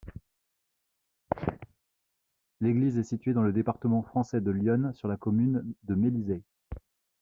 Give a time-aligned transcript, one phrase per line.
[2.59, 6.41] L'église est située dans le département français de l'Yonne, sur la commune de Mélisey.